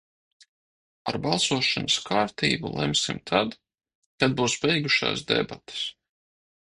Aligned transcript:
Par 1.09 1.17
balsošanas 1.25 1.97
kārtību 2.07 2.71
lemsim 2.79 3.19
tad, 3.33 3.53
kad 4.23 4.35
būs 4.41 4.57
beigušās 4.65 5.23
debates. 5.33 5.85